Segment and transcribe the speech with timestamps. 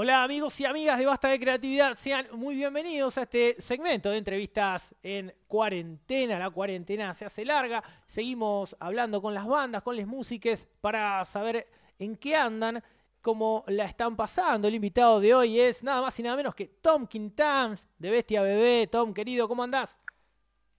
[0.00, 4.18] Hola amigos y amigas de Basta de Creatividad, sean muy bienvenidos a este segmento de
[4.18, 6.38] entrevistas en cuarentena.
[6.38, 11.66] La cuarentena se hace larga, seguimos hablando con las bandas, con las músicas para saber
[11.98, 12.80] en qué andan,
[13.20, 14.68] cómo la están pasando.
[14.68, 18.40] El invitado de hoy es nada más y nada menos que Tom Quintans de Bestia
[18.40, 18.86] Bebé.
[18.86, 19.98] Tom, querido, ¿cómo andás?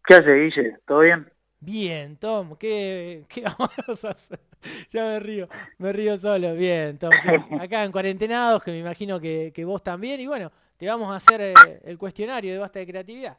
[0.05, 0.77] ¿Qué hace, Guille?
[0.85, 1.29] ¿Todo bien?
[1.59, 4.48] Bien, Tom, ¿qué, qué vamos a hacer?
[4.91, 5.47] ya me río,
[5.77, 6.53] me río solo.
[6.53, 7.11] Bien, Tom,
[7.59, 10.19] acá en cuarentenados, que me imagino que, vos también.
[10.19, 13.37] Y bueno, te vamos a hacer eh, el cuestionario de basta de creatividad.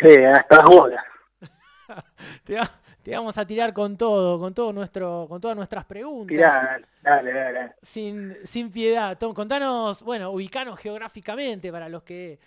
[0.00, 1.04] Sí, hasta ahora.
[2.44, 2.58] te,
[3.02, 6.38] te, vamos a tirar con todo, con todo nuestro, con todas nuestras preguntas.
[6.38, 7.74] dale, dale, dale.
[7.82, 9.18] Sin, sin piedad.
[9.18, 12.38] Tom, contanos, bueno, ubicanos geográficamente para los que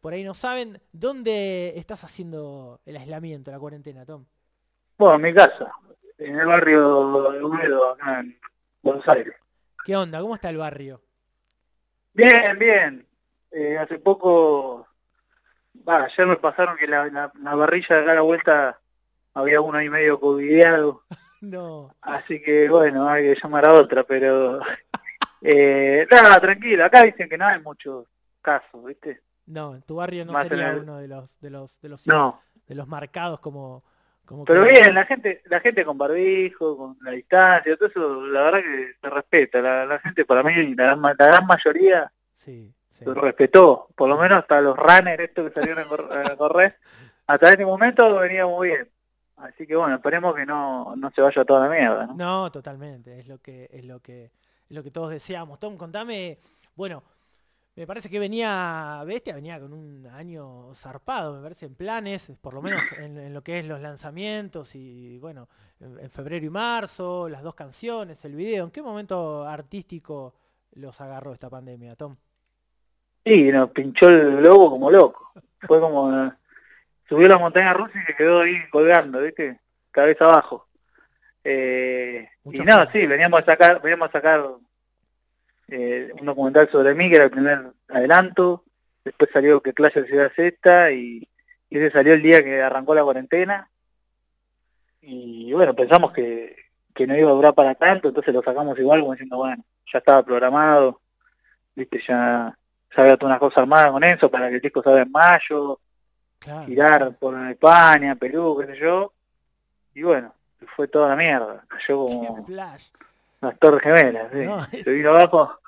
[0.00, 4.24] por ahí no saben, ¿dónde estás haciendo el aislamiento, la cuarentena, Tom?
[4.96, 5.72] Bueno, en mi casa,
[6.18, 8.38] en el barrio de Húmedo, acá en
[8.82, 9.34] Buenos Aires.
[9.84, 10.20] ¿Qué onda?
[10.20, 11.00] ¿Cómo está el barrio?
[12.12, 13.06] Bien, bien.
[13.50, 14.86] Eh, hace poco,
[15.88, 18.80] va, ayer me pasaron que la, la, barrilla de acá a la vuelta
[19.34, 21.04] había uno ahí medio covidiado.
[21.40, 21.94] no.
[22.02, 24.60] Así que bueno, hay que llamar a otra, pero
[25.40, 28.06] eh, nada, tranquilo, acá dicen que no hay muchos
[28.42, 29.22] casos, ¿viste?
[29.46, 32.86] No, en tu barrio no sería uno de los de los de los de los
[32.86, 33.82] marcados como
[34.46, 38.60] pero bien, la gente, la gente con barbijo, con la distancia, todo eso, la verdad
[38.60, 39.86] que se respeta.
[39.86, 43.88] La, gente, para mí, la, gran mayoría sí, se respetó.
[43.94, 46.78] Por lo menos hasta los runners, estos que salieron a correr,
[47.26, 48.90] hasta este momento venía muy bien.
[49.36, 52.06] Así que bueno, esperemos que no, no se vaya toda la mierda.
[52.06, 52.14] ¿no?
[52.14, 55.60] no, totalmente, es lo que, es lo que, es lo que todos deseamos.
[55.60, 56.38] Tom, contame,
[56.74, 57.04] bueno,
[57.78, 62.52] me parece que venía, Bestia venía con un año zarpado, me parece, en planes, por
[62.52, 65.48] lo menos en, lo que es los lanzamientos y bueno,
[65.78, 68.64] en, febrero y marzo, las dos canciones, el video.
[68.64, 70.34] ¿En qué momento artístico
[70.72, 72.16] los agarró esta pandemia, Tom?
[73.24, 75.32] Sí, nos pinchó el globo como loco.
[75.60, 76.32] Fue como...
[77.08, 79.60] Subió la montaña rusa y se quedó ahí colgando, ¿viste?
[79.92, 80.66] Cabeza abajo.
[81.44, 84.44] Eh, y nada, sí, veníamos a sacar, veníamos a sacar
[85.68, 88.64] eh, un documental sobre mí, que era el primer adelanto,
[89.04, 91.28] después salió que clase de Ciudad Z y,
[91.70, 93.70] ese salió el día que arrancó la cuarentena.
[95.02, 96.56] Y bueno, pensamos que,
[96.94, 99.62] que no iba a durar para tanto, entonces lo sacamos igual como diciendo, bueno,
[99.92, 101.00] ya estaba programado,
[101.74, 102.56] viste, ya,
[102.96, 105.80] ya había todas unas cosas armadas con eso para que el disco salga en mayo,
[106.66, 109.12] tirar por España, Perú, qué sé yo.
[109.94, 110.34] Y bueno,
[110.74, 112.46] fue toda la mierda, cayó como
[113.40, 114.82] las torres gemelas, sí.
[114.82, 115.60] se vino abajo.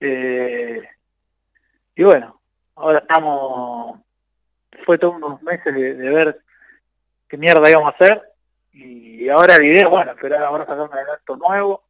[0.00, 0.82] Eh,
[1.94, 2.40] y bueno,
[2.74, 4.00] ahora estamos,
[4.84, 6.40] fue todos unos meses de, ver
[7.28, 8.22] qué mierda íbamos a hacer.
[8.72, 11.84] Y ahora el video, bueno, esperar ahora sacar un adelanto nuevo.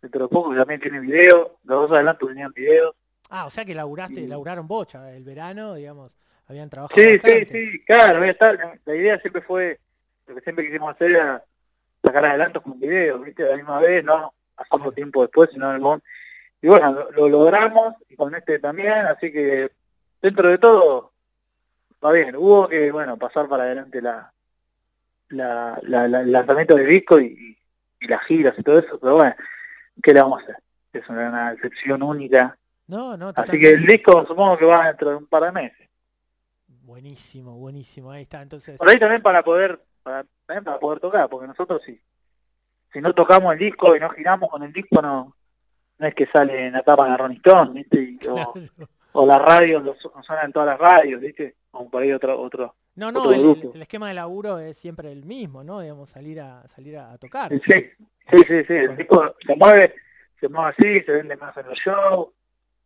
[0.00, 2.94] Dentro de poco también tiene video, los dos adelantos tenían videos.
[3.30, 7.00] Ah, o sea que laburaste, laburaron bocha, el verano, digamos, habían trabajado.
[7.00, 9.78] Sí, sí, sí, claro, la idea siempre fue,
[10.26, 11.44] lo que siempre quisimos hacer era
[12.02, 15.82] sacar adelantos con video, viste, a la misma vez, no, pasamos tiempo después, sino en
[15.82, 16.02] el
[16.60, 19.70] Y bueno, lo, logramos, y con este también, así que
[20.20, 21.12] dentro de todo
[22.04, 22.36] va bien.
[22.36, 24.32] Hubo que, bueno, pasar para adelante la,
[25.28, 27.56] la, el lanzamiento del disco y,
[28.00, 29.34] las giras y todo eso, pero bueno,
[30.00, 30.56] ¿qué le vamos a hacer?
[30.92, 32.56] Es una, excepción única.
[32.86, 35.88] No, no, Así que el disco supongo que va dentro de un par de meses.
[36.68, 38.78] Buenísimo, buenísimo, ahí está, entonces.
[38.78, 42.00] Por ahí también para poder, para, también para poder tocar, porque nosotros sí,
[42.92, 45.36] si no tocamos el disco y no giramos con el disco, no,
[45.98, 48.18] no es que sale en la tapa de Ronnie Stone, ¿viste?
[49.12, 51.56] o, las radios, lo, suenan en todas las radios, ¿viste?
[51.72, 55.62] O por ahí otro, otro, no, no, el, esquema de laburo es siempre el mismo,
[55.62, 55.80] ¿no?
[55.80, 57.52] Digamos, salir a salir a, tocar.
[57.52, 57.90] Sí,
[58.28, 58.74] sí, sí, sí.
[58.74, 59.94] El disco se mueve,
[60.40, 62.30] se mueve así, se vende más en los shows,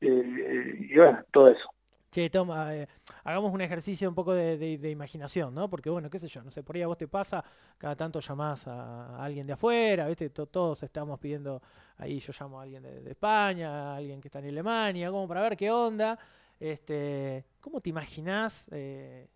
[0.00, 1.66] y bueno, todo eso.
[2.12, 2.86] Che, toma, eh,
[3.24, 5.70] hagamos un ejercicio un poco de, imaginación, ¿no?
[5.70, 7.42] Porque bueno, qué sé yo, no sé, por ahí a vos te pasa,
[7.78, 10.28] cada tanto llamás a, alguien de afuera, ¿viste?
[10.28, 11.62] todos estamos pidiendo,
[11.96, 15.40] ahí yo llamo a alguien de, España, a alguien que está en Alemania, como para
[15.40, 16.18] ver qué onda.
[16.60, 19.30] Este, ¿Cómo te imaginás eh,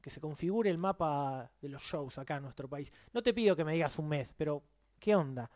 [0.00, 2.90] que se configure el mapa de los shows acá en nuestro país?
[3.12, 4.62] No te pido que me digas un mes, pero
[4.98, 5.50] ¿qué onda?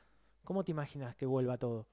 [0.45, 1.87] ¿Cómo te imaginas que vuelva todo?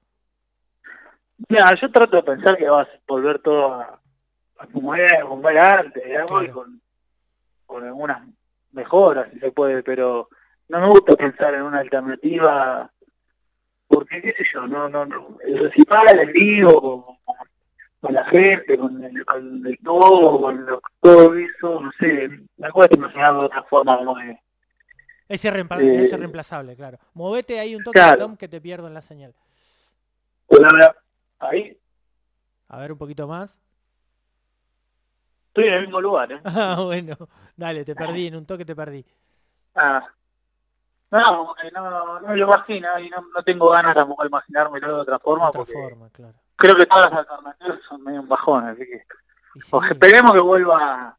[1.48, 4.01] Mira, yo trato de pensar que va a volver todo a
[4.70, 6.82] como era, como era antes, digamos, y con,
[7.66, 8.22] con algunas
[8.72, 10.28] mejoras, si se puede, pero
[10.68, 12.90] no me gusta pensar en una alternativa,
[13.86, 17.18] porque qué sé yo, no, no, no el recital en vivo,
[18.00, 20.66] con, la gente, con el, con el todo, con
[21.00, 24.38] todo eso, no sé, me cuesta imaginar de otra forma como es.
[25.28, 26.98] Ese, eh, reemplazable, claro.
[27.14, 29.34] Movete ahí un toque, Tom, que te pierdo en la señal.
[30.46, 30.94] Hola,
[31.38, 31.78] ahí.
[32.68, 33.56] A ver un poquito más.
[35.54, 36.40] Estoy en el mismo lugar, ¿eh?
[36.44, 37.14] Ah, bueno.
[37.54, 39.04] Dale, te perdí, en un toque te perdí.
[39.74, 40.02] Ah.
[41.10, 45.00] No, no, no, no lo imagino y no, no tengo ganas tampoco de imaginármelo de
[45.02, 45.48] otra forma.
[45.50, 46.38] Otra porque forma, claro.
[46.56, 49.04] Creo que todas las alternativas son medio un bajón, así que
[49.60, 51.18] sí, o esperemos que vuelva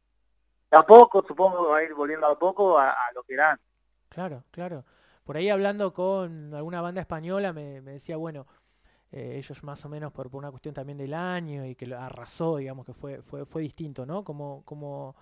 [0.71, 3.51] a poco, supongo que va a ir volviendo a poco a, a lo que era
[3.51, 3.68] antes.
[4.09, 4.83] Claro, claro.
[5.24, 8.47] Por ahí hablando con alguna banda española me, me decía, bueno,
[9.13, 12.00] eh, ellos más o menos por, por una cuestión también del año y que lo
[12.00, 14.24] arrasó, digamos que fue, fue, fue distinto, ¿no?
[14.24, 15.15] Como, como,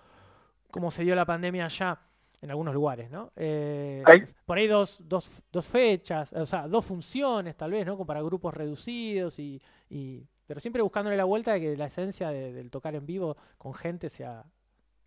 [0.70, 2.00] como se dio la pandemia allá
[2.40, 3.30] en algunos lugares, ¿no?
[3.36, 4.02] Eh,
[4.46, 7.92] por ahí dos, dos, dos fechas, o sea, dos funciones tal vez, ¿no?
[7.92, 9.60] Como para grupos reducidos y,
[9.90, 13.36] y- pero siempre buscándole la vuelta de que la esencia de- del tocar en vivo
[13.58, 14.44] con gente sea,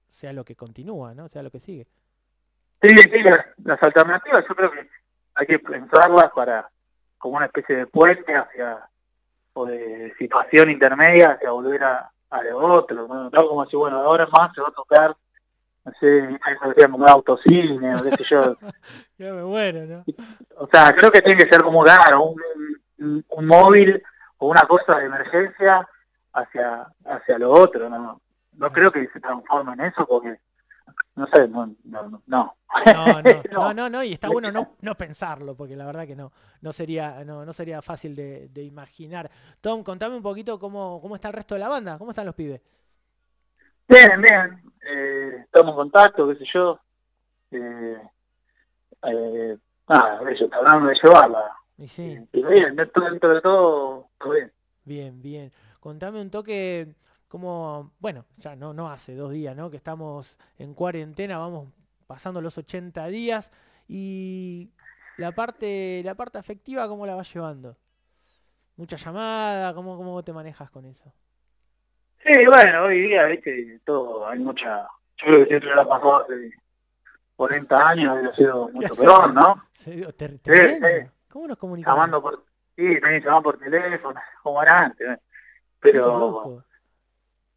[0.10, 1.28] sea lo que continúa, ¿no?
[1.28, 1.88] Sea lo que sigue.
[2.82, 4.88] Sí, sí, las, las alternativas yo creo que
[5.34, 6.70] hay que pensarlas para
[7.25, 8.88] como una especie de puente hacia
[9.54, 13.48] o de situación intermedia hacia volver a, a lo otro, ¿no?
[13.48, 15.18] Como si bueno ahora más se va a tocar,
[15.86, 16.39] no sé,
[16.86, 18.56] como un autocine o qué sé yo.
[19.18, 20.06] Muero, ¿no?
[20.57, 22.42] O sea, creo que tiene que ser como claro, un,
[23.00, 24.04] un, un móvil
[24.38, 25.89] o una cosa de emergencia
[26.31, 28.22] hacia hacia lo otro, no,
[28.54, 30.39] no creo que se transforme en eso porque
[31.16, 32.58] no sé, no, no, no.
[32.84, 33.74] No, no, no, No.
[33.74, 37.24] no, no, y está bueno no, no pensarlo, porque la verdad que no, no sería,
[37.24, 39.32] no, no sería fácil de, de imaginar.
[39.62, 42.36] Tom, contame un poquito cómo, cómo está el resto de la banda, cómo están los
[42.36, 42.62] pibes.
[43.88, 44.64] Bien, bien.
[44.88, 46.80] Eh, estamos en contacto, qué sé yo.
[47.52, 48.02] Eh,
[49.04, 51.56] eh, nada, eso, tratando de llevarla.
[51.78, 54.54] Y sí, Y bien, dentro, dentro de todo, todo bien.
[54.84, 55.52] bien, bien.
[55.80, 56.96] Contame un toque,
[57.36, 59.70] como, bueno, ya no, no hace dos días, ¿no?
[59.70, 61.68] Que estamos en cuarentena, vamos
[62.08, 63.52] pasando los 80 días
[63.90, 64.72] y
[65.18, 67.76] la parte, la parte afectiva, ¿cómo la vas llevando?
[68.78, 71.12] Mucha llamada, ¿cómo, cómo te manejas con eso?
[72.24, 74.88] Sí, bueno, hoy día, viste, todo, hay mucha...
[75.18, 76.52] Yo creo que siempre la pasó hace
[77.36, 79.62] 40 años, ha sido mucho peor, ¿no?
[79.74, 81.10] ¿Se- te- Sí.
[81.28, 81.98] ¿Cómo nos comunicamos?
[81.98, 82.46] Llamando por...
[82.78, 85.18] Sí, también por teléfono, como era antes.
[85.82, 86.64] Pero.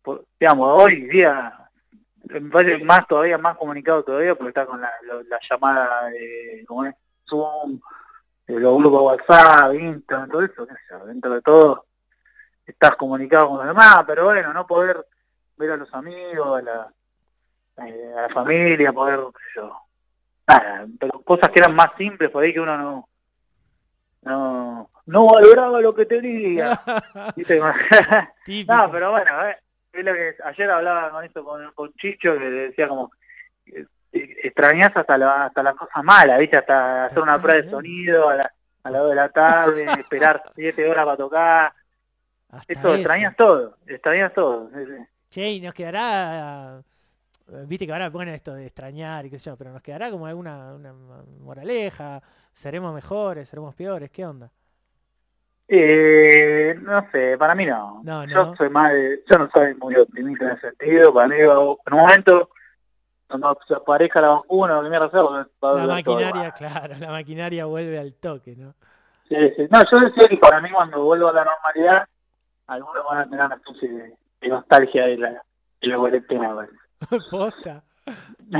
[0.09, 1.53] Por- digamos, hoy día
[2.25, 4.91] me parece más todavía, más comunicado todavía porque está con la,
[5.29, 6.95] la llamada de ¿cómo es?
[7.29, 7.79] Zoom,
[8.47, 11.85] eh, los grupos WhatsApp, Instagram, todo eso, qué sé yo, dentro de todo
[12.65, 15.07] estás comunicado con los demás, pero bueno, no poder
[15.59, 16.95] ver a los amigos, a la,
[17.87, 19.79] eh, a la familia, poder, qué sé yo,
[20.47, 23.09] nada, pero cosas que eran más simples por ahí que uno no
[24.23, 26.81] no, no valoraba lo que tenía.
[28.87, 29.59] No, pero bueno, eh,
[29.99, 33.11] es lo que ayer hablaba con esto con, con Chicho que decía como
[33.67, 36.57] eh, extrañas hasta la hasta la cosa mala, ¿viste?
[36.57, 38.55] Hasta hacer una prueba de sonido a la
[38.85, 41.75] a las dos de la tarde, esperar siete horas para tocar,
[42.49, 42.95] Hasta eso, eso.
[42.95, 44.71] extrañas todo, extrañas todo.
[45.31, 46.83] Che, y nos quedará...
[47.49, 50.11] eh, Viste que ahora ponen esto de extrañar y qué sé yo, pero nos quedará
[50.11, 50.93] como alguna una
[51.41, 52.23] moraleja,
[52.53, 54.51] seremos mejores, seremos peores, ¿qué onda?
[55.69, 58.01] Eh, no sé, para mí no.
[58.03, 58.57] No, Yo no.
[58.57, 61.77] soy más, de- yo no soy muy optimista en ese sentido, para mí en un
[62.01, 62.51] momento
[63.29, 67.99] cuando se aparezca la vacuna, o que mierda sea, La maquinaria, claro, la maquinaria vuelve
[67.99, 68.75] al toque, ¿no?
[69.29, 69.69] Sí, sí.
[69.71, 72.09] No, yo decía que para mí cuando vuelva a la normalidad,
[72.67, 75.31] algunos van a tener una especie de, de nostalgia de la,
[75.83, 76.69] de la cuarentena.
[77.31, 77.85] Posta.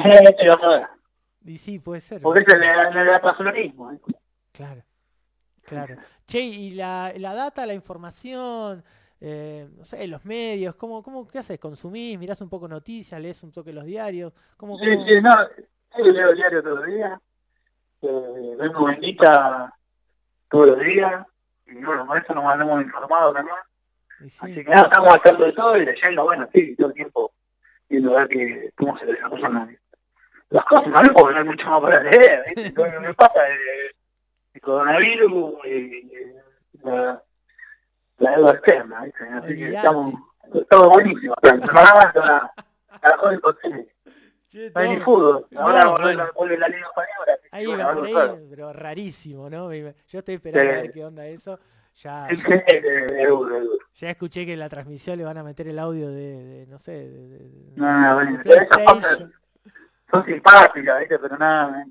[1.45, 2.21] Y sí, puede ser.
[2.21, 3.99] Porque es el el el atrasolarismo, ¿eh?
[4.53, 4.83] Claro,
[5.69, 5.97] claro.
[6.27, 8.85] Che, y la, la data, la información,
[9.21, 11.59] eh, no sé, los medios, ¿cómo, cómo, ¿qué haces?
[11.59, 12.19] ¿Consumís?
[12.19, 13.19] ¿Mirás un poco noticias?
[13.21, 14.33] ¿Lees un toque los diarios?
[14.59, 15.35] ¿Cómo, Sí, cómo- sí, no,
[15.97, 17.19] sí, leo diario todos los días,
[18.03, 19.75] eh, vengo bendita
[20.51, 21.25] todos los días,
[21.67, 23.57] y bueno, con eso nos mandamos informados también.
[24.21, 27.33] sí, Así que nada, estamos haciendo de todo y leyendo, bueno, sí, todo el tiempo
[27.89, 29.79] viendo a ver que, cómo se desarrollan
[30.51, 32.75] las cosas, también porque no hay mucho más para leer, ¿viste?
[32.75, 33.41] Que pasa
[34.61, 36.11] coronavirus y
[36.83, 37.23] la,
[38.19, 39.25] la deuda externa, ¿viste?
[39.29, 40.15] Así que estamos,
[40.55, 42.53] estamos buenísimos, es una,
[43.03, 43.95] la mejor imposible.
[44.49, 47.39] Che, No hay ni fútbol, ahora No, vuelve, la, vuelve la Liga Española.
[47.53, 48.39] ahí va por ahí, claro.
[48.49, 49.73] pero rarísimo, ¿no?
[49.75, 50.81] Yo estoy esperando a Sí.
[50.83, 51.59] ver qué onda eso.
[51.97, 52.29] Ya,
[53.29, 53.61] duro.
[53.97, 56.79] ya escuché que en la transmisión le van a meter el audio de, de, no
[56.79, 59.19] sé, de, de- No, no, bueno, esas cosas
[60.11, 61.19] son simpáticas, ¿viste?
[61.19, 61.85] Pero nada.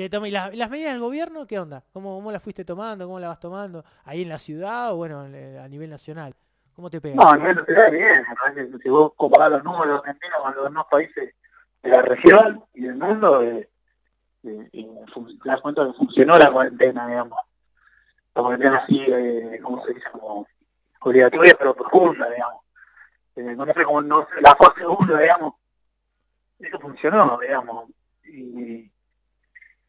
[0.00, 1.84] Che, Tom, ¿y las, las medidas del gobierno qué onda?
[1.92, 3.04] ¿Cómo, ¿Cómo las fuiste tomando?
[3.04, 3.84] ¿Cómo las vas tomando?
[4.04, 6.34] ¿Ahí en la ciudad o bueno, en- a nivel nacional?
[6.72, 7.16] ¿Cómo te pega?
[7.16, 7.90] No, a nivel nacional
[8.54, 11.34] bien, si vos comparás los números argentinos con los demás países
[11.82, 13.68] de la región y del mundo, eh,
[14.44, 17.38] eh, eh, fun- te das cuenta que funcionó la cuarentena, digamos.
[18.34, 20.10] La cuarentena así, eh, ¿cómo se dice?
[20.12, 20.46] Como
[21.02, 22.62] obligatoria pero profunda, digamos.
[23.36, 25.52] Eh, no sé cómo, no la fase 1, digamos,
[26.58, 27.90] eso funcionó, digamos,
[28.24, 28.90] y,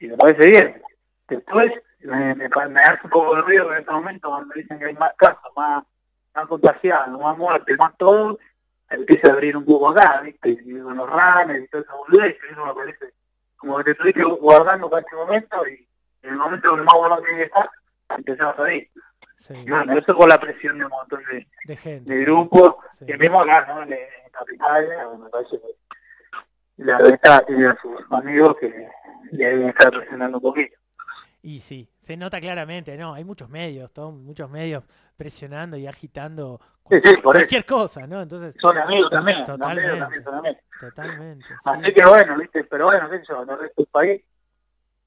[0.01, 0.81] y me parece bien.
[1.27, 4.85] Después me, me, me hace un poco de ruido en este momento cuando dicen que
[4.85, 5.83] hay más casos, más,
[6.33, 8.39] más contagiados, más muertes, más todo,
[8.89, 10.49] empieza a abrir un poco acá, ¿viste?
[10.49, 13.13] Y con los ranes y todo eso, eso me parece
[13.55, 15.87] como que te estuviste guardando para este momento y
[16.23, 17.69] en el momento que más bueno tiene que estar,
[18.17, 18.89] empezás a salir.
[19.37, 19.53] Sí.
[19.53, 23.05] Y bueno, eso con la presión de un montón de, de, gente, de grupos, sí.
[23.05, 23.83] que mismo acá, ¿no?
[23.83, 23.99] En
[24.31, 24.87] Capital,
[25.19, 25.81] me parece que
[26.77, 28.89] la verdad tiene a sus amigos que
[29.31, 30.77] le deben estar presionando un poquito.
[31.43, 33.13] Y sí, se nota claramente, ¿no?
[33.13, 34.83] Hay muchos medios, Tom, muchos medios
[35.17, 36.59] presionando y agitando
[36.89, 38.21] sí, sí, cualquier cosa, ¿no?
[38.21, 40.61] Entonces son amigos también, totalmente, amigos también son amigos.
[40.79, 41.45] Totalmente.
[41.63, 41.93] Así sí.
[41.93, 44.21] que bueno, viste, pero bueno, qué sé yo, en el resto del país,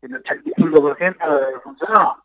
[0.02, 2.24] el 85% funcionó.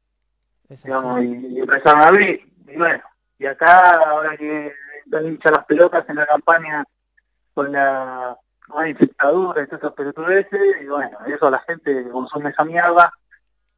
[0.67, 3.03] Digamos, y, y empezaron a abrir, y bueno,
[3.39, 4.71] y acá ahora que
[5.05, 6.83] están hinchas las pelotas en la campaña
[7.53, 8.37] con la
[8.69, 13.11] con la infectadura y esas pelotudeces, y bueno, eso la gente consume esa mierda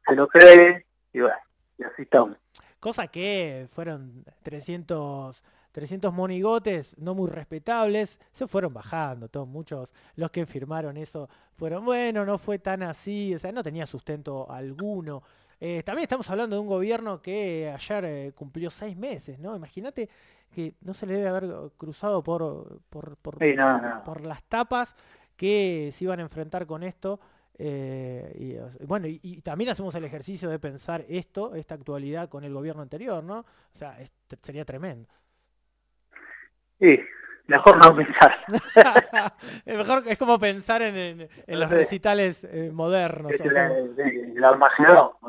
[0.06, 1.36] se lo cree, y bueno,
[1.78, 2.36] y así estamos.
[2.80, 10.30] Cosa que fueron 300, 300 monigotes no muy respetables, se fueron bajando, todos muchos, los
[10.30, 15.22] que firmaron eso fueron, bueno, no fue tan así, o sea, no tenía sustento alguno.
[15.64, 19.54] Eh, también estamos hablando de un gobierno que ayer eh, cumplió seis meses, ¿no?
[19.54, 20.08] Imagínate
[20.52, 24.02] que no se le debe haber cruzado por, por, por, sí, no, no.
[24.02, 24.96] por las tapas
[25.36, 27.20] que se iban a enfrentar con esto.
[27.56, 32.42] Eh, y, bueno, y, y, también hacemos el ejercicio de pensar esto, esta actualidad con
[32.42, 33.38] el gobierno anterior, ¿no?
[33.38, 35.14] O sea, es, sería tremendo.
[36.80, 36.98] Sí,
[37.46, 38.38] mejor no pensar.
[39.64, 43.32] es mejor es como pensar en, en, en los recitales eh, modernos.
[43.32, 44.42] El, el, el.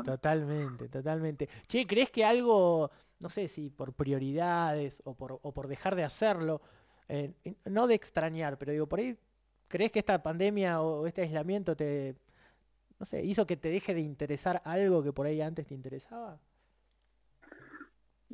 [0.04, 1.50] Totalmente, totalmente.
[1.68, 6.04] Che, ¿crees que algo, no sé si por prioridades o por, o por dejar de
[6.04, 6.62] hacerlo,
[7.08, 7.34] eh,
[7.66, 9.18] no de extrañar, pero digo, por ahí
[9.74, 12.16] ¿Crees que esta pandemia o este aislamiento te,
[13.00, 16.40] no sé, hizo que te deje de interesar algo que por ahí antes te interesaba?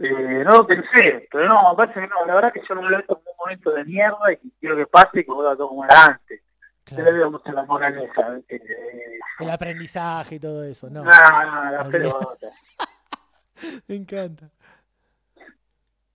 [0.01, 2.81] Eh, no lo pensé, pero no, me parece que no, la verdad que yo no
[2.81, 5.57] me lo veo como un momento de mierda y quiero que pase y que vuelva
[5.57, 6.41] todo como era antes.
[6.85, 7.03] Claro.
[7.03, 8.39] Yo le veo mucho la moraleja.
[8.47, 11.03] Eh, El aprendizaje y todo eso, ¿no?
[11.03, 12.49] No, no, la pelota.
[13.87, 14.49] me encanta.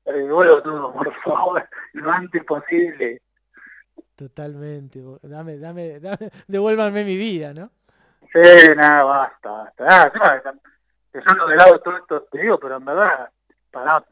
[0.07, 3.21] Eh, vuelvo todo, por favor, lo antes posible.
[4.17, 5.03] Totalmente.
[5.23, 7.71] Dame, dame, dame, devuélvanme mi vida, ¿no?
[8.33, 8.41] Sí,
[8.75, 9.85] nada, basta, basta.
[9.87, 10.55] Ah,
[11.12, 13.31] dejando de lado todo esto, te digo, pero en verdad,
[13.75, 14.04] para,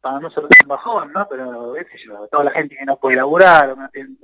[0.00, 1.26] para no ser un bajón, ¿no?
[1.28, 4.16] Pero, qué sé yo, toda la gente que no puede laburar, no tiene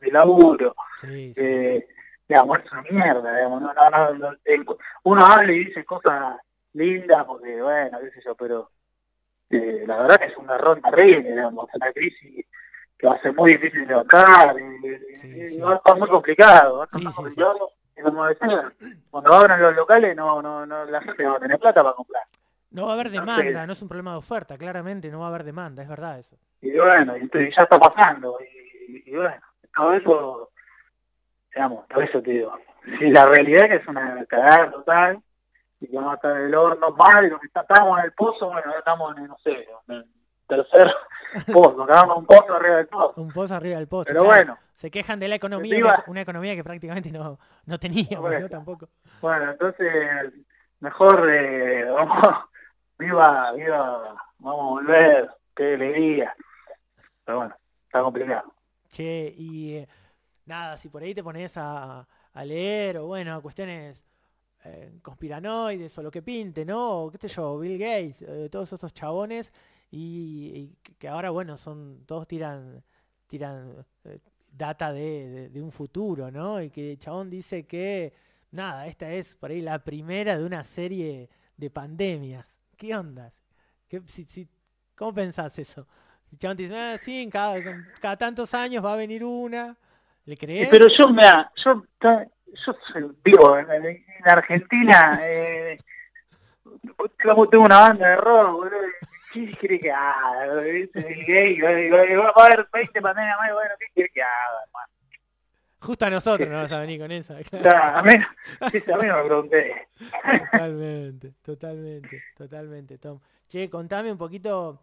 [0.00, 1.40] de laburo, sí, sí.
[1.40, 1.88] Eh,
[2.26, 6.36] digamos, es una mierda, digamos, no, no, no, no, uno habla y dice cosas
[6.72, 8.70] lindas, porque, bueno, qué sé yo, pero
[9.50, 12.46] eh, la verdad que es un error terrible, digamos, una crisis
[12.96, 16.08] que va a ser muy difícil de bajar, y, Sí, y va a estar muy
[16.08, 18.72] complicado, va a estar muy complicado, y como decía,
[19.10, 21.94] cuando abran los locales no, no, no, la gente no va a tener plata para
[21.94, 22.22] comprar.
[22.70, 25.26] No va a haber Entonces- demanda, no es un problema de oferta, claramente no va
[25.26, 26.36] a haber demanda, es verdad eso.
[26.60, 29.40] Y bueno, y, ya está pasando, y, y bueno,
[29.74, 30.50] todo eso,
[31.54, 32.52] digamos, por eso te digo,
[32.98, 35.22] si la realidad es que es una cagada total,
[35.80, 38.12] y que vamos a estar en el horno mal, lo que está, estábamos en el
[38.12, 40.06] pozo, bueno, estamos en, no sé, en el
[40.46, 40.92] tercer
[41.52, 43.14] pozo, quedamos un pozo arriba del pozo.
[43.20, 44.04] Un pozo arriba del pozo.
[44.06, 44.28] Pero claro.
[44.36, 48.40] bueno, Se quejan de la economía, Iba- una economía que prácticamente no, no teníamos, Bueno.
[48.40, 48.48] ¿no?
[48.48, 48.88] Tampoco.
[49.22, 50.32] bueno, entonces,
[50.80, 52.44] mejor, eh, vamos,
[53.00, 56.36] viva, viva, vamos a volver, qué alegría.
[57.24, 58.54] Pero bueno, está complicado.
[58.88, 59.88] Che, y eh,
[60.44, 62.06] nada, si por ahí te pones a,
[62.44, 64.04] leer o bueno, cuestiones
[64.64, 67.04] eh, conspiranoides o lo que pinte, ¿no?
[67.04, 69.52] O qué sé yo, Bill Gates, eh, todos estos chabones
[69.90, 72.84] y, que ahora bueno, son todos tiran
[73.26, 74.18] tiran eh,
[74.52, 76.60] data de, de- un futuro, ¿no?
[76.62, 78.12] Y que chabón dice que
[78.50, 82.46] nada, esta es por ahí la primera de una serie de pandemias.
[82.80, 83.30] ¿Qué onda?
[83.88, 84.48] ¿Qué, si, si-
[84.96, 85.86] ¿Cómo pensás eso?
[86.32, 87.60] El chabón te dice, ah, sí, cada,
[88.00, 89.76] cada tantos años va a venir una.
[90.24, 90.68] ¿Le crees?
[90.70, 91.24] pero yo, me
[91.56, 91.82] yo,
[92.64, 95.78] yo digo, en, en- en Argentina, eh,
[97.50, 98.78] tengo una banda de rock, boludo,
[99.34, 100.54] ¿qué quiere que haga?
[100.62, 101.00] ¿Viste?
[101.00, 101.68] El gay, va
[102.34, 104.99] a haber 20 pandemias más, bueno, ¿qué quiere que haga, hermano?
[105.80, 107.38] Justo a nosotros no vas a venir con esa.
[107.38, 108.12] O sea, a mí,
[108.70, 109.88] sí, a mí no me pregunté.
[110.52, 113.18] Totalmente, totalmente, totalmente, Tom.
[113.48, 114.78] Che, contame un poquito,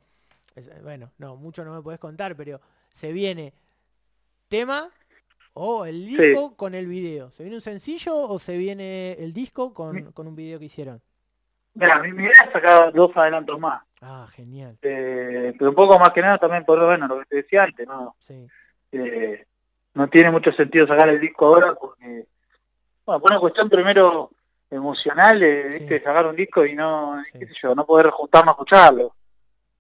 [0.56, 2.60] es- bueno, no, mucho no me podés contar, pero
[2.92, 3.54] se viene
[4.48, 4.90] tema
[5.54, 6.18] o el Sí.
[6.18, 7.32] disco con el video.
[7.32, 11.02] ¿Se viene un sencillo o se viene el disco con, con un video que hicieron?
[11.76, 13.82] Mira, mi idea es sacar dos adelantos más.
[14.02, 14.78] Ah, genial.
[14.82, 17.86] Eh, pero un poco más que nada también por bueno, lo que te decía antes,
[17.88, 18.16] ¿no?
[18.20, 18.48] Sí.
[18.92, 19.46] Eh,
[19.98, 22.28] no tiene mucho sentido sacar el disco ahora porque,
[23.06, 24.32] bueno, por una cuestión primero
[24.70, 25.80] emocional, eh, Sí.
[25.80, 26.04] ¿viste?
[26.04, 27.40] sacar un disco y no, Sí.
[27.40, 29.16] qué sé yo, no poder juntarnos a escucharlo.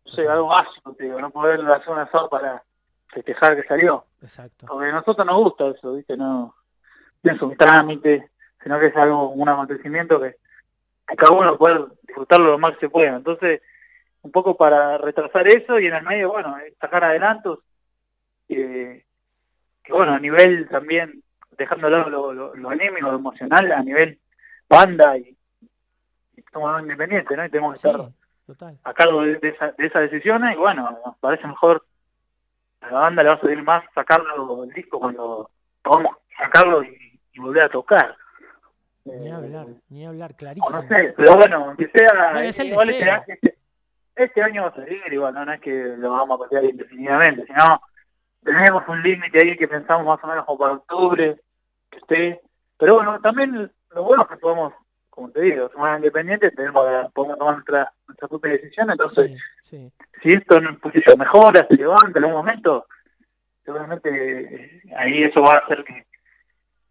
[0.06, 2.64] No sé, algo básico, te digo, no poder hacer un asado para
[3.10, 4.06] festejar que salió.
[4.22, 4.66] Exacto.
[4.68, 6.16] Porque a nosotros nos gusta eso, ¿viste?
[6.18, 6.56] No,
[7.24, 8.32] no es un trámite,
[8.64, 10.38] sino que es algo, un acontecimiento que,
[11.06, 13.18] que cada uno puede disfrutarlo lo más que se pueda.
[13.18, 13.62] Entonces,
[14.22, 17.60] un poco para retrasar eso y en el medio, bueno, sacar adelantos,
[18.50, 19.06] eh,
[19.88, 21.24] que bueno, a nivel también,
[21.58, 24.20] dejando de lado lo, lo, lo anímico, lo emocional, a nivel
[24.70, 25.36] banda y,
[26.36, 27.46] y somos independientes, ¿no?
[27.46, 28.12] Y tenemos que Sí, estar
[28.46, 28.80] total.
[28.84, 31.86] a cargo de, de, esa, de esas decisiones y bueno, nos parece mejor
[32.82, 35.50] a la banda le va a salir más sacarlo el disco cuando
[35.82, 38.16] podamos sacarlo y, y volver a tocar.
[39.06, 40.70] Ni Eh, hablar, ni hablar, clarísimo.
[40.82, 43.58] no sé, pero bueno, aunque sea, es el igual este, este-
[44.16, 47.46] este año va a salir, igual, no, no es que lo vamos a patear indefinidamente,
[47.46, 47.82] sino
[48.48, 51.42] tenemos un límite ahí que pensamos más o menos como para octubre,
[51.90, 52.42] que esté,
[52.78, 54.74] pero bueno, también lo bueno es que podemos,
[55.10, 59.32] como te digo, somos independientes, tenemos podemos tomar nuestra, nuestra propia decisión, entonces
[59.64, 59.94] Sí, sí.
[60.24, 62.88] si esto no pues, eso, mejora, se levanta en algún momento,
[63.66, 66.08] seguramente eh, ahí eso va a hacer que,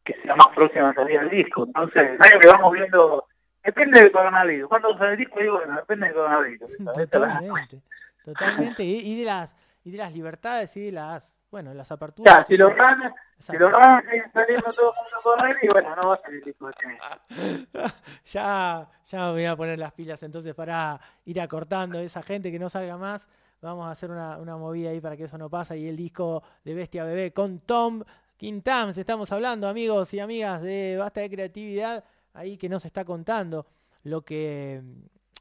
[0.05, 1.65] que sea más próxima a salir el disco.
[1.65, 3.27] Entonces, algo que vamos viendo,
[3.65, 4.69] depende del coronavirus.
[4.69, 6.71] Cuando sale el disco, digo, bueno, depende del coronavirus.
[7.11, 7.83] Totalmente.
[8.25, 8.85] Totalmente.
[8.85, 12.41] Y, y de las y de las libertades y de las bueno, las aperturas.
[12.41, 15.97] Ya, si los ganas, si los ganas saliendo todo el mundo con él, y bueno,
[15.97, 17.89] no va a salir este año.
[18.27, 22.59] ya, ya me voy a poner las pilas entonces para ir acortando esa gente que
[22.59, 23.29] no salga más.
[23.63, 25.79] Vamos a hacer una, una movida ahí para que eso no pase.
[25.79, 28.03] Y el disco de Bestia Bebé con Tom
[28.37, 28.99] Quintams.
[28.99, 33.67] Estamos hablando, amigos y amigas de Basta de Creatividad, ahí que nos está contando
[34.03, 34.83] lo que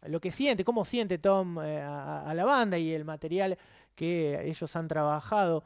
[0.08, 3.58] lo que siente, cómo siente Tom eh, a, a la banda y el material
[3.96, 5.64] que ellos han trabajado.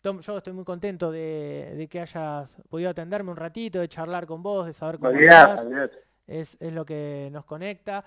[0.00, 4.26] Tom, yo estoy muy contento de, de que hayas podido atenderme un ratito, de charlar
[4.26, 5.66] con vos, de saber cómo estás
[6.26, 8.04] es, es lo que nos conecta.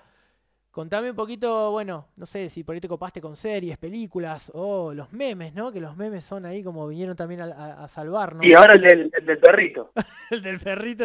[0.70, 4.94] Contame un poquito, bueno, no sé si por ahí te copaste con series, películas o
[4.94, 5.72] los memes, ¿no?
[5.72, 8.46] Que los memes son ahí como vinieron también a, a- a salvarnos.
[8.46, 9.92] Y ahora el del, el del perrito.
[10.30, 11.04] El del perrito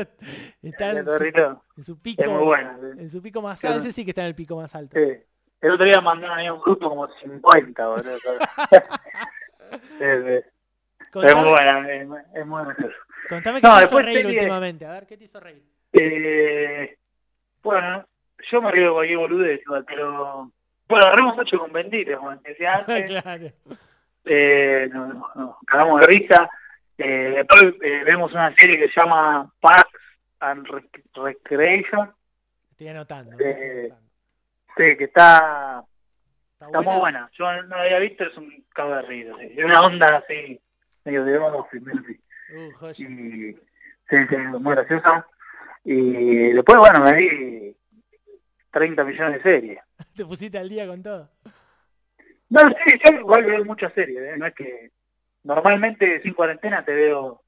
[0.62, 1.23] está El en su,
[1.77, 2.77] en su es pico, muy bueno.
[2.95, 3.79] en su pico más alto.
[3.79, 4.95] Ese sí que está en el pico más alto.
[4.99, 5.17] Sí.
[5.62, 8.17] El otro día mandaron ahí un grupo como 50, boludo.
[9.99, 10.54] Sí, sí.
[11.23, 12.97] Es muy buena, es, es muy gracioso.
[13.30, 14.86] contame qué No, te hizo reír serie- últimamente.
[14.86, 15.63] A ver, ¿qué te hizo reír?
[15.93, 16.97] Eh,
[17.63, 18.08] bueno,
[18.49, 20.51] yo me río de cualquier boludez igual, pero...
[20.88, 23.08] Bueno, agarramos mucho con Bendito, como te decía antes.
[23.21, 23.51] claro.
[24.25, 26.49] eh, nos, nos cagamos de risa.
[26.97, 29.89] Eh, después eh, vemos una serie que se llama Parks
[30.39, 32.13] and Rec- Recreation,
[32.71, 33.38] Estoy anotando.
[33.39, 34.10] Eh, estoy anotando.
[34.78, 35.84] sí, que está,
[36.54, 37.30] ¿Está está muy buena.
[37.38, 39.34] Yo no la había visto, es un cago de risa.
[39.39, 39.54] sí.
[39.58, 40.62] Es una onda así,
[41.05, 42.19] medio de Office, medio así.
[42.53, 43.53] Uh, y
[44.09, 45.27] sí, sí, muy graciosa.
[45.83, 47.77] Y después, bueno, me vi
[48.71, 49.79] 30 millones de series.
[50.15, 51.29] Te pusiste al día con todo.
[52.49, 54.37] No, sí, yo igual veo muchas series, ¿eh?
[54.37, 54.91] no es que
[55.43, 57.41] normalmente sin cuarentena te veo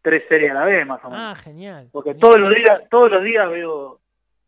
[0.00, 1.24] tres series a la vez más o menos.
[1.24, 1.90] Ah, genial.
[1.92, 2.20] Porque genial.
[2.20, 4.00] todos los días, todos los días veo,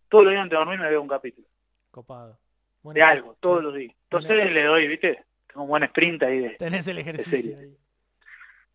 [0.09, 1.47] todos los días antes de dormir me veo un capítulo
[1.91, 2.39] Copado.
[2.83, 3.95] de algo, todos los días.
[4.05, 6.51] Entonces le doy, viste, tengo un buen sprint ahí de.
[6.51, 7.77] Tenés el ejercicio ahí.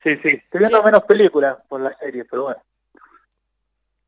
[0.05, 0.29] Sí, sí.
[0.29, 0.85] Estoy viendo Sí.
[0.85, 2.61] menos películas por las series, pero bueno.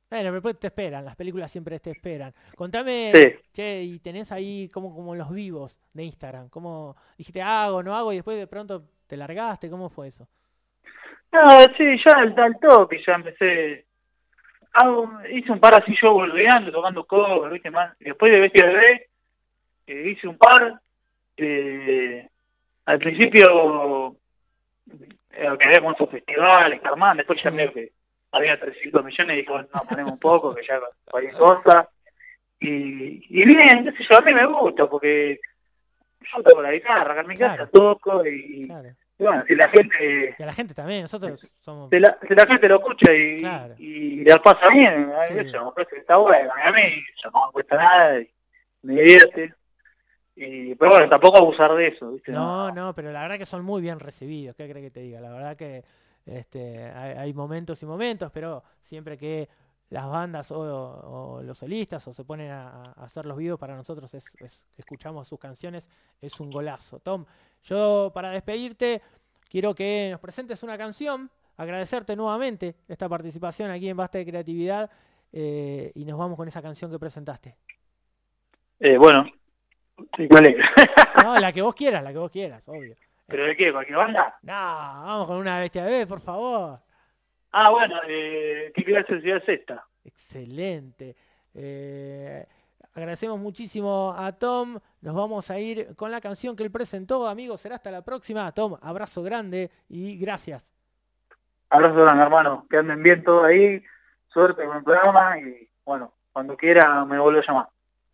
[0.10, 2.34] Bueno, pero después te esperan, las películas siempre te esperan.
[2.56, 3.36] Contame, Sí.
[3.52, 8.14] che, y tenés ahí como, como los vivos de Instagram, ¿cómo dijiste hago, no hago
[8.14, 9.70] y después de pronto te largaste?
[9.70, 10.28] ¿Cómo fue eso?
[11.32, 13.86] No, sí, ya al, al toque ya empecé.
[14.74, 17.94] Hago, hice un par así yo boludeando, tocando cover, viste más.
[18.00, 19.10] Después de Bestia Bebé,
[19.88, 20.80] eh, hice un par.
[21.40, 22.30] eh,
[22.86, 24.16] al principio
[25.38, 27.93] eh, que había con esos festivales, que armaban, después ya veo que
[28.32, 31.89] había 300 millones y dije, bueno, no, ponemos un poco, que ya cualquier cosa.
[32.60, 35.39] Y, y bien, qué sé yo, a mí me gusta, porque
[36.21, 37.69] yo toco la guitarra, acá en mi casa Claro.
[37.71, 38.89] toco y, Claro.
[39.19, 41.89] y bueno, si la gente Y a la gente también, nosotros somos...
[41.91, 43.76] si la, si la gente lo escucha y, Claro.
[43.78, 45.34] y la pasa bien, Sí.
[45.38, 46.52] eso me parece que está bueno.
[46.63, 46.82] A mí
[47.15, 48.30] eso no me cuesta nada y
[48.82, 49.54] me divierte.
[50.39, 52.32] Y, pero bueno, tampoco abusar de eso, ¿viste?
[52.32, 55.19] No, no, pero la verdad que son muy bien recibidos, ¿qué crees que te diga?
[55.19, 55.84] La verdad que
[56.28, 59.50] este, hay, hay momentos y momentos, pero siempre que
[59.89, 63.76] las bandas o, o los solistas o se ponen a, a hacer los vivos para
[63.76, 64.26] nosotros es,
[64.78, 65.89] escuchamos sus canciones
[66.21, 67.00] es un golazo.
[67.00, 67.26] Tom,
[67.63, 69.02] yo para despedirte
[69.50, 74.91] quiero que nos presentes una canción, agradecerte nuevamente esta participación aquí en Basta de Creatividad
[75.32, 77.58] eh, y nos vamos con esa canción que presentaste.
[78.80, 79.26] Eh, bueno,
[80.17, 80.58] Sí, ¿cuál es?
[81.23, 82.95] no, la que vos quieras, la que vos quieras, obvio.
[83.27, 83.71] ¿Pero de qué?
[83.71, 84.38] ¿Cualquier banda?
[84.41, 86.80] No, vamos con una bestia de por favor.
[87.51, 89.88] Ah, bueno, eh, ¿qué clase de ciudad es esta?
[90.03, 91.15] Excelente.
[91.53, 92.45] Eh,
[92.93, 94.80] agradecemos muchísimo a Tom.
[95.01, 97.27] Nos vamos a ir con la canción que él presentó.
[97.27, 98.51] Amigos, será hasta la próxima.
[98.53, 100.63] Tom, abrazo grande y gracias.
[101.69, 102.65] Abrazo grande, hermano.
[102.69, 103.84] Que anden bien todos ahí.
[104.27, 107.69] Suerte con el programa y bueno, cuando quiera me vuelvo a llamar.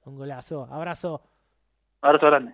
[0.05, 0.67] Un golazo.
[0.69, 1.21] Abrazo.
[2.03, 2.53] Abrazo grande.